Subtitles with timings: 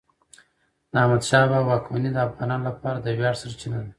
[0.91, 3.89] د احمدشاه بابا واکمني د افغانانو لپاره د ویاړ سرچینه ده.